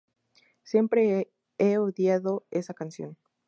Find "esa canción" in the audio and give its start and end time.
2.49-3.17